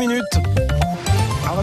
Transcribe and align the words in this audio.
minutes. 0.00 0.39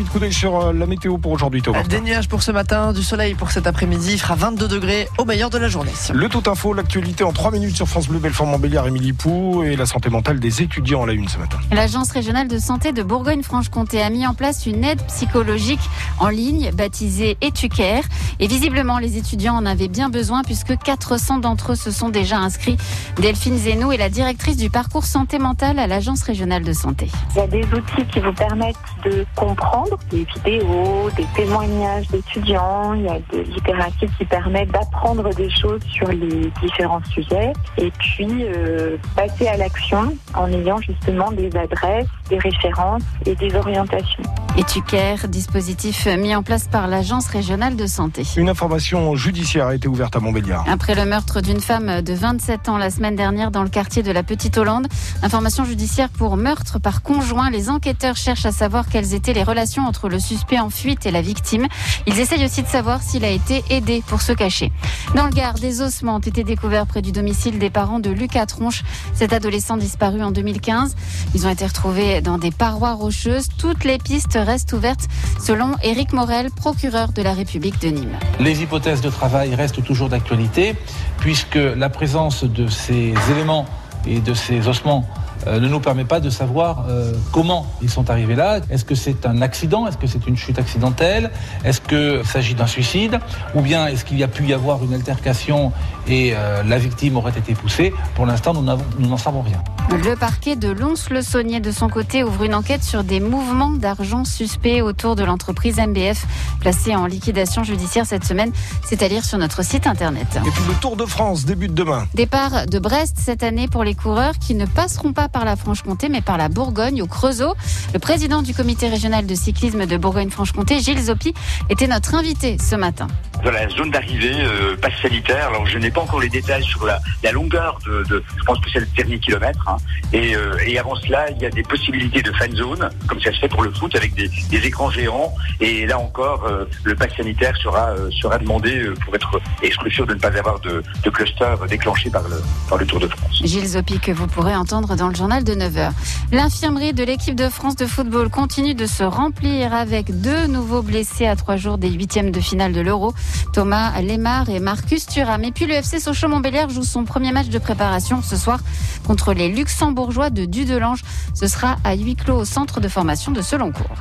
Rapide 0.00 0.12
coup 0.12 0.18
d'œil 0.18 0.32
sur 0.32 0.58
euh, 0.58 0.72
la 0.72 0.86
météo 0.86 1.18
pour 1.18 1.30
aujourd'hui, 1.30 1.60
Thomas. 1.60 1.82
Des 1.82 2.00
nuages 2.00 2.26
pour 2.26 2.42
ce 2.42 2.50
matin, 2.50 2.94
du 2.94 3.02
soleil 3.02 3.34
pour 3.34 3.50
cet 3.50 3.66
après-midi. 3.66 4.12
Il 4.12 4.18
fera 4.18 4.34
22 4.34 4.66
degrés 4.66 5.06
au 5.18 5.26
meilleur 5.26 5.50
de 5.50 5.58
la 5.58 5.68
journée. 5.68 5.90
Le 6.14 6.26
tout 6.30 6.42
info, 6.46 6.72
l'actualité 6.72 7.22
en 7.22 7.34
3 7.34 7.50
minutes 7.50 7.76
sur 7.76 7.86
France 7.86 8.08
Bleu, 8.08 8.18
Belfort-Montbéliard, 8.18 8.86
Émilie 8.86 9.12
Pou 9.12 9.62
et 9.62 9.76
la 9.76 9.84
santé 9.84 10.08
mentale 10.08 10.40
des 10.40 10.62
étudiants 10.62 11.02
à 11.02 11.06
la 11.06 11.12
une 11.12 11.28
ce 11.28 11.36
matin. 11.36 11.58
L'Agence 11.70 12.12
régionale 12.12 12.48
de 12.48 12.56
santé 12.56 12.92
de 12.92 13.02
Bourgogne-Franche-Comté 13.02 14.00
a 14.00 14.08
mis 14.08 14.26
en 14.26 14.32
place 14.32 14.64
une 14.64 14.84
aide 14.84 15.02
psychologique 15.02 15.82
en 16.18 16.30
ligne 16.30 16.70
baptisée 16.72 17.36
Etucare. 17.42 18.04
Et 18.38 18.46
visiblement, 18.46 18.98
les 18.98 19.18
étudiants 19.18 19.56
en 19.56 19.66
avaient 19.66 19.88
bien 19.88 20.08
besoin 20.08 20.40
puisque 20.44 20.78
400 20.78 21.40
d'entre 21.40 21.72
eux 21.72 21.76
se 21.76 21.90
sont 21.90 22.08
déjà 22.08 22.38
inscrits. 22.38 22.78
Delphine 23.20 23.58
Zenou 23.58 23.92
est 23.92 23.98
la 23.98 24.08
directrice 24.08 24.56
du 24.56 24.70
parcours 24.70 25.04
santé 25.04 25.38
mentale 25.38 25.78
à 25.78 25.86
l'Agence 25.86 26.22
régionale 26.22 26.64
de 26.64 26.72
santé. 26.72 27.10
Il 27.32 27.36
y 27.36 27.40
a 27.40 27.46
des 27.46 27.64
outils 27.64 28.06
qui 28.10 28.20
vous 28.20 28.32
permettent 28.32 28.76
de 29.04 29.26
comprendre 29.36 29.89
des 30.10 30.24
vidéos, 30.24 31.10
des 31.16 31.26
témoignages 31.34 32.08
d'étudiants, 32.08 32.94
il 32.94 33.02
y 33.02 33.08
a 33.08 33.18
des 33.32 33.44
littératures 33.44 34.08
qui 34.18 34.24
permettent 34.24 34.72
d'apprendre 34.72 35.28
des 35.34 35.50
choses 35.50 35.82
sur 35.92 36.08
les 36.08 36.50
différents 36.62 37.02
sujets 37.12 37.52
et 37.78 37.90
puis 37.98 38.44
euh, 38.44 38.96
passer 39.16 39.48
à 39.48 39.56
l'action 39.56 40.16
en 40.34 40.52
ayant 40.52 40.80
justement 40.80 41.30
des 41.32 41.54
adresses, 41.56 42.06
des 42.28 42.38
références 42.38 43.02
et 43.26 43.34
des 43.34 43.54
orientations. 43.54 44.22
Etucare, 44.56 45.28
dispositif 45.28 46.06
mis 46.06 46.34
en 46.34 46.42
place 46.42 46.66
par 46.66 46.88
l'Agence 46.88 47.28
régionale 47.28 47.76
de 47.76 47.86
santé. 47.86 48.24
Une 48.36 48.48
information 48.48 49.14
judiciaire 49.14 49.68
a 49.68 49.74
été 49.76 49.86
ouverte 49.86 50.16
à 50.16 50.20
Montbéliard. 50.20 50.64
Après 50.68 50.96
le 50.96 51.04
meurtre 51.04 51.40
d'une 51.40 51.60
femme 51.60 52.02
de 52.02 52.12
27 52.12 52.68
ans 52.68 52.76
la 52.76 52.90
semaine 52.90 53.14
dernière 53.14 53.52
dans 53.52 53.62
le 53.62 53.68
quartier 53.68 54.02
de 54.02 54.10
la 54.10 54.24
Petite 54.24 54.58
Hollande, 54.58 54.88
information 55.22 55.64
judiciaire 55.64 56.08
pour 56.08 56.36
meurtre 56.36 56.80
par 56.80 57.02
conjoint. 57.02 57.48
Les 57.50 57.70
enquêteurs 57.70 58.16
cherchent 58.16 58.44
à 58.44 58.50
savoir 58.50 58.88
quelles 58.88 59.14
étaient 59.14 59.32
les 59.32 59.44
relations 59.44 59.84
entre 59.86 60.08
le 60.08 60.18
suspect 60.18 60.58
en 60.58 60.68
fuite 60.68 61.06
et 61.06 61.12
la 61.12 61.22
victime. 61.22 61.68
Ils 62.06 62.18
essayent 62.18 62.44
aussi 62.44 62.62
de 62.62 62.68
savoir 62.68 63.02
s'il 63.02 63.24
a 63.24 63.30
été 63.30 63.62
aidé 63.70 64.02
pour 64.08 64.20
se 64.20 64.32
cacher. 64.32 64.72
Dans 65.14 65.26
le 65.26 65.32
Gard, 65.32 65.54
des 65.54 65.80
ossements 65.80 66.16
ont 66.16 66.20
été 66.20 66.42
découverts 66.42 66.86
près 66.86 67.02
du 67.02 67.12
domicile 67.12 67.60
des 67.60 67.70
parents 67.70 68.00
de 68.00 68.10
Lucas 68.10 68.46
Tronche, 68.46 68.82
cet 69.14 69.32
adolescent 69.32 69.76
disparu 69.76 70.22
en 70.22 70.32
2015. 70.32 70.96
Ils 71.34 71.46
ont 71.46 71.50
été 71.50 71.64
retrouvés 71.66 72.20
dans 72.20 72.38
des 72.38 72.50
parois 72.50 72.94
rocheuses. 72.94 73.48
Toutes 73.56 73.84
les 73.84 73.98
pistes 73.98 74.39
restent 74.40 74.72
ouvertes, 74.72 75.08
selon 75.40 75.74
Éric 75.82 76.12
Morel, 76.12 76.50
procureur 76.50 77.12
de 77.12 77.22
la 77.22 77.32
République 77.32 77.80
de 77.80 77.88
Nîmes. 77.88 78.18
Les 78.38 78.62
hypothèses 78.62 79.00
de 79.00 79.10
travail 79.10 79.54
restent 79.54 79.82
toujours 79.82 80.08
d'actualité, 80.08 80.74
puisque 81.18 81.56
la 81.56 81.88
présence 81.88 82.44
de 82.44 82.66
ces 82.68 83.14
éléments 83.30 83.66
et 84.06 84.20
de 84.20 84.34
ces 84.34 84.66
ossements 84.68 85.06
ne 85.46 85.68
nous 85.68 85.80
permet 85.80 86.04
pas 86.04 86.20
de 86.20 86.30
savoir 86.30 86.86
euh, 86.88 87.12
comment 87.32 87.66
ils 87.82 87.90
sont 87.90 88.10
arrivés 88.10 88.34
là. 88.34 88.60
Est-ce 88.70 88.84
que 88.84 88.94
c'est 88.94 89.26
un 89.26 89.42
accident? 89.42 89.86
Est-ce 89.86 89.96
que 89.96 90.06
c'est 90.06 90.26
une 90.26 90.36
chute 90.36 90.58
accidentelle? 90.58 91.30
Est-ce 91.64 91.80
qu'il 91.80 92.24
s'agit 92.26 92.54
d'un 92.54 92.66
suicide? 92.66 93.18
Ou 93.54 93.60
bien 93.60 93.86
est-ce 93.86 94.04
qu'il 94.04 94.18
y 94.18 94.24
a 94.24 94.28
pu 94.28 94.46
y 94.46 94.52
avoir 94.52 94.84
une 94.84 94.94
altercation 94.94 95.72
et 96.06 96.32
euh, 96.34 96.62
la 96.62 96.78
victime 96.78 97.16
aurait 97.16 97.36
été 97.36 97.54
poussée? 97.54 97.92
Pour 98.14 98.26
l'instant, 98.26 98.54
nous 98.54 99.08
n'en 99.08 99.16
savons 99.16 99.42
rien. 99.42 99.62
Le 99.90 100.14
parquet 100.14 100.54
de 100.54 100.68
Lons-le-Saunier, 100.68 101.58
de 101.58 101.72
son 101.72 101.88
côté, 101.88 102.22
ouvre 102.22 102.44
une 102.44 102.54
enquête 102.54 102.84
sur 102.84 103.02
des 103.02 103.18
mouvements 103.18 103.70
d'argent 103.70 104.24
suspects 104.24 104.82
autour 104.82 105.16
de 105.16 105.24
l'entreprise 105.24 105.78
MBF, 105.78 106.26
placée 106.60 106.94
en 106.94 107.06
liquidation 107.06 107.64
judiciaire 107.64 108.06
cette 108.06 108.24
semaine. 108.24 108.52
C'est 108.84 109.02
à 109.02 109.08
lire 109.08 109.24
sur 109.24 109.38
notre 109.38 109.64
site 109.64 109.86
internet. 109.88 110.28
Et 110.46 110.50
puis 110.50 110.62
le 110.68 110.74
Tour 110.74 110.96
de 110.96 111.06
France 111.06 111.44
débute 111.44 111.74
demain. 111.74 112.06
Départ 112.14 112.66
de 112.66 112.78
Brest 112.78 113.16
cette 113.18 113.42
année 113.42 113.66
pour 113.66 113.82
les 113.82 113.94
coureurs 113.94 114.38
qui 114.38 114.54
ne 114.54 114.64
passeront 114.64 115.12
pas 115.12 115.28
par 115.30 115.44
la 115.44 115.56
Franche-Comté, 115.56 116.08
mais 116.08 116.20
par 116.20 116.36
la 116.36 116.48
Bourgogne, 116.48 117.02
au 117.02 117.06
Creusot. 117.06 117.54
Le 117.92 117.98
président 117.98 118.42
du 118.42 118.54
comité 118.54 118.88
régional 118.88 119.26
de 119.26 119.34
cyclisme 119.34 119.86
de 119.86 119.96
Bourgogne-Franche-Comté, 119.96 120.80
Gilles 120.80 121.02
Zoppi, 121.02 121.34
était 121.68 121.86
notre 121.86 122.14
invité 122.14 122.56
ce 122.58 122.76
matin. 122.76 123.06
Dans 123.44 123.50
la 123.50 123.68
zone 123.70 123.90
d'arrivée, 123.90 124.34
euh, 124.36 124.76
passe 124.76 124.92
sanitaire, 125.00 125.48
alors 125.48 125.66
je 125.66 125.78
n'ai 125.78 125.90
pas 125.90 126.02
encore 126.02 126.20
les 126.20 126.28
détails 126.28 126.62
sur 126.62 126.84
la, 126.84 127.00
la 127.22 127.32
longueur 127.32 127.78
de, 127.86 128.04
de, 128.10 128.22
je 128.36 128.44
pense 128.44 128.58
que 128.60 128.70
c'est 128.70 128.80
le 128.80 128.86
dernier 128.94 129.18
kilomètre, 129.18 129.66
hein. 129.66 129.78
et, 130.12 130.36
euh, 130.36 130.58
et, 130.66 130.78
avant 130.78 130.94
cela, 130.96 131.30
il 131.30 131.40
y 131.40 131.46
a 131.46 131.50
des 131.50 131.62
possibilités 131.62 132.20
de 132.20 132.30
fan 132.32 132.54
zone, 132.54 132.90
comme 133.06 133.18
ça 133.22 133.32
se 133.32 133.38
fait 133.38 133.48
pour 133.48 133.62
le 133.62 133.70
foot, 133.72 133.94
avec 133.96 134.14
des, 134.14 134.28
des 134.50 134.66
écrans 134.66 134.90
géants, 134.90 135.32
et 135.58 135.86
là 135.86 135.98
encore, 135.98 136.44
euh, 136.44 136.66
le 136.84 136.94
pass 136.94 137.16
sanitaire 137.16 137.56
sera, 137.56 137.90
euh, 137.92 138.10
sera 138.20 138.36
demandé 138.36 138.90
pour 139.04 139.14
être 139.14 139.40
exclu 139.62 139.90
de 139.90 140.14
ne 140.14 140.18
pas 140.18 140.36
avoir 140.36 140.60
de, 140.60 140.82
de 141.02 141.10
cluster 141.10 141.54
déclenché 141.68 142.10
par 142.10 142.22
le, 142.22 142.42
par 142.68 142.78
le 142.78 142.86
Tour 142.86 143.00
de 143.00 143.08
France. 143.08 143.40
Gilles 143.42 143.66
Zoppi, 143.68 143.98
que 144.00 144.12
vous 144.12 144.26
pourrez 144.26 144.54
entendre 144.54 144.96
dans 144.96 145.08
le 145.08 145.14
journal 145.20 145.44
de 145.44 145.52
9h. 145.52 145.90
L'infirmerie 146.32 146.94
de 146.94 147.04
l'équipe 147.04 147.34
de 147.34 147.50
France 147.50 147.76
de 147.76 147.84
football 147.84 148.30
continue 148.30 148.72
de 148.72 148.86
se 148.86 149.02
remplir 149.02 149.74
avec 149.74 150.18
deux 150.22 150.46
nouveaux 150.46 150.80
blessés 150.80 151.26
à 151.26 151.36
trois 151.36 151.56
jours 151.56 151.76
des 151.76 151.90
huitièmes 151.90 152.30
de 152.30 152.40
finale 152.40 152.72
de 152.72 152.80
l'Euro. 152.80 153.12
Thomas 153.52 154.00
Lemar 154.00 154.48
et 154.48 154.60
Marcus 154.60 155.04
Thuram. 155.04 155.44
Et 155.44 155.52
puis 155.52 155.66
le 155.66 155.74
FC 155.74 156.00
Sochaux-Montbéliard 156.00 156.70
joue 156.70 156.84
son 156.84 157.04
premier 157.04 157.32
match 157.32 157.48
de 157.48 157.58
préparation 157.58 158.22
ce 158.22 158.34
soir 158.34 158.60
contre 159.06 159.34
les 159.34 159.48
Luxembourgeois 159.50 160.30
de 160.30 160.46
Dudelange. 160.46 161.02
Ce 161.34 161.46
sera 161.46 161.76
à 161.84 161.94
huis 161.94 162.16
clos 162.16 162.38
au 162.38 162.44
centre 162.46 162.80
de 162.80 162.88
formation 162.88 163.30
de 163.30 163.42
Seloncourt. 163.42 163.98